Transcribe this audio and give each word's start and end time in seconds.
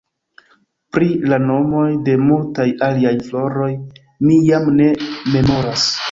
Pri 0.95 1.09
la 1.33 1.37
nomoj 1.41 1.83
de 2.07 2.15
multaj 2.29 2.65
aliaj 2.87 3.11
floroj 3.27 3.67
mi 4.31 4.39
jam 4.47 4.65
ne 4.79 4.89
memoras. 5.35 5.85